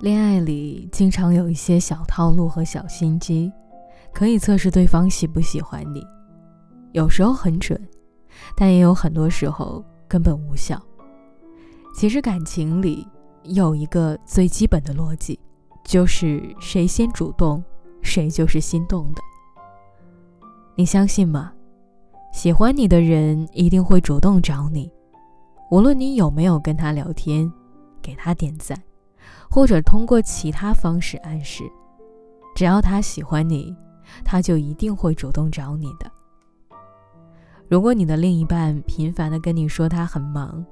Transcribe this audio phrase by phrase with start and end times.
[0.00, 3.52] 恋爱里经常有一些小套路和小心机，
[4.12, 6.06] 可以测试对方喜不喜欢你。
[6.92, 7.76] 有时候很准，
[8.56, 10.80] 但也有很多时候根本无效。
[11.92, 13.04] 其实感情里
[13.42, 15.36] 有一个最基本的逻辑，
[15.82, 17.62] 就是谁先主动，
[18.00, 19.22] 谁就是心动的。
[20.76, 21.52] 你相信吗？
[22.32, 24.88] 喜欢你的人一定会主动找你，
[25.72, 27.52] 无论你有没有跟他聊天，
[28.00, 28.80] 给他点赞，
[29.50, 31.64] 或者通过其他方式暗示，
[32.54, 33.74] 只要他喜欢你，
[34.24, 36.10] 他就一定会主动找你的。
[37.68, 40.64] 如果你的另一半频繁的跟你说他很忙，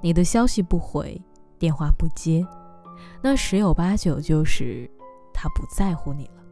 [0.00, 1.20] 你的消息不回，
[1.58, 2.46] 电话不接，
[3.20, 4.88] 那十有八九就是
[5.32, 6.42] 他不在乎你了。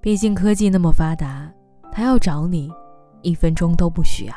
[0.00, 1.52] 毕竟科技那么发达，
[1.92, 2.72] 他要找你，
[3.22, 4.34] 一分钟都不需要，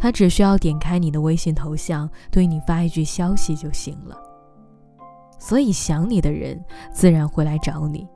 [0.00, 4.16] 他只需要点开你的微信头像，对你发一句消息就行了。
[5.42, 8.06] 所以想你的人自然会来找你，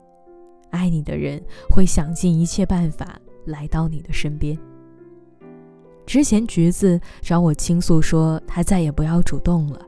[0.69, 3.19] 爱你的人会想尽一切办法。
[3.47, 4.57] 来到你的身边。
[6.05, 9.79] 之前橘子找我倾诉说，她再也不要主动了。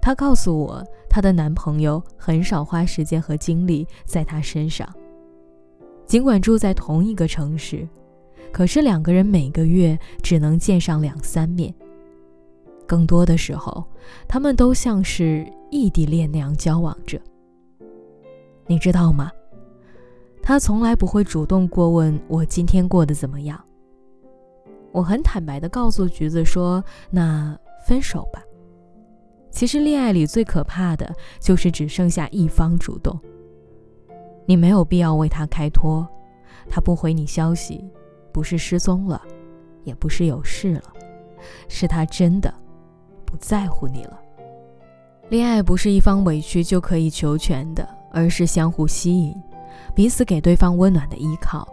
[0.00, 4.88] 她告诉我，她的男朋友很少花时间和精力在她身上。
[6.06, 7.86] 尽管住在同一个城市，
[8.50, 11.74] 可是两个人每个月只能见上两三面。
[12.92, 13.82] 更多的时候，
[14.28, 17.18] 他们都像是异地恋那样交往着。
[18.66, 19.32] 你知道吗？
[20.42, 23.58] 他从来不会主动过问我今天过得怎么样。
[24.90, 28.42] 我很坦白的告诉橘子说：“那分手吧。”
[29.50, 33.18] 其实恋爱里最可怕的就是只剩下一方主动。
[34.44, 36.06] 你没有必要为他开脱，
[36.68, 37.82] 他不回你消息，
[38.34, 39.22] 不是失踪了，
[39.82, 40.92] 也不是有事了，
[41.68, 42.52] 是他真的
[43.32, 44.20] 不在乎你了。
[45.30, 49.34] 恋爱不是一方委屈就可以求全的，而是相互吸引。
[49.94, 51.66] 彼此给对方温暖的依靠。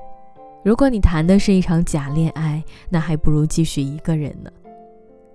[0.64, 4.50] 如果你谈的是一场假恋爱，那还不如继续一个人呢。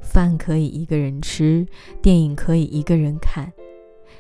[0.00, 1.66] 饭可以一个人吃，
[2.00, 3.52] 电影可以一个人看，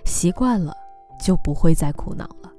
[0.04, 0.74] 习惯了
[1.18, 2.52] 就不会再苦恼了。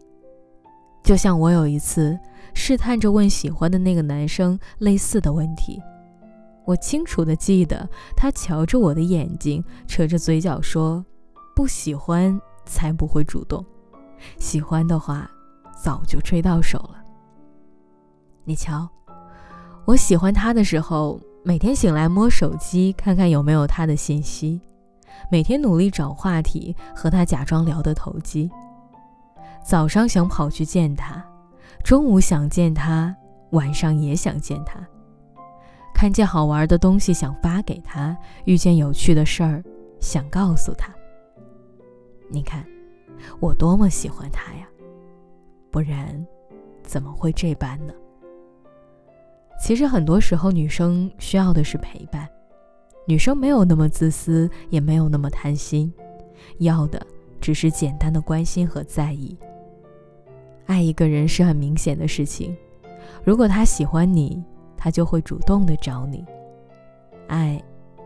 [1.04, 2.18] 就像我有一次
[2.56, 5.80] 试探着问喜欢的那个男生类似的问题，
[6.66, 11.06] 我清楚的记得他瞧着我的眼睛，扯着嘴角说
[11.56, 13.64] ：“不喜欢才不会主动，
[14.38, 15.30] 喜欢的话。”
[15.78, 17.04] 早就追到手了。
[18.46, 18.90] 你瞧，
[19.84, 24.60] 我喜欢他的时候，每天醒来摸手机看看有没有他的信息，
[25.30, 28.50] 每天努力找话题和他假装聊得投机。
[29.64, 31.24] 早上想跑去见他，
[31.84, 33.14] 中午想见他，
[33.52, 34.80] 晚上也想见他。
[35.96, 39.64] 看见好玩的东西想发给他，遇见有趣的事儿
[40.02, 40.94] 想告诉他。
[42.30, 42.66] 你看，
[43.40, 44.68] 我多么喜欢他呀！
[45.72, 46.28] 不然，
[46.84, 47.94] 怎么会这般呢？
[49.58, 52.28] 其实很多时候，女生需要的是陪伴。
[53.08, 55.92] 女生没有那么自私，也没有那么贪心，
[56.58, 57.02] 要的
[57.40, 59.38] 只是简单的关心和在意。
[60.66, 62.54] 爱一个人是很明显的事情，
[63.24, 64.44] 如果他喜欢你，
[64.86, 66.24] 他就会主动的找你。
[67.28, 67.60] 爱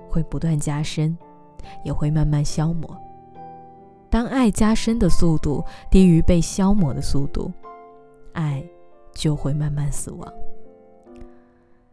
[0.07, 1.17] 会不断加深，
[1.83, 2.97] 也会慢慢消磨。
[4.09, 7.51] 当爱加深的速度低于被消磨的速度，
[8.31, 8.63] 爱
[9.13, 10.33] 就会慢慢死亡。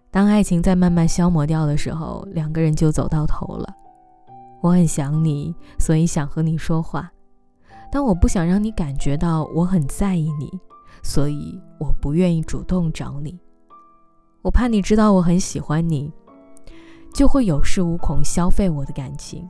[0.09, 3.75] 当爱情在慢慢消磨掉的时候，两个人就走到头了。
[4.61, 7.11] 我很想你，所以想和你说话，
[7.91, 10.49] 但我不想让你感觉到我很在意你，
[11.03, 13.37] 所以我不愿意主动找你。
[14.47, 16.09] 我怕你知道我很喜欢你，
[17.13, 19.49] 就会有恃无恐消费我的感情。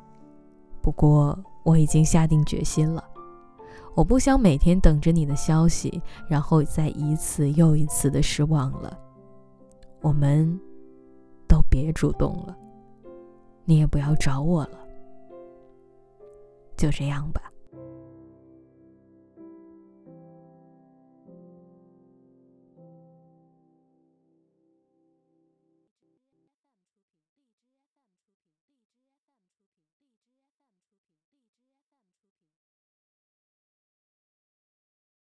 [0.80, 1.38] 不过。
[1.66, 3.02] 我已经下定决心了，
[3.96, 8.96] 我不想每天等着你的消息，然后再一次又一次的失望了。
[10.00, 10.56] 我们
[11.48, 12.56] 都别主动了，
[13.64, 14.78] 你也不要找我了，
[16.76, 17.42] 就这样吧。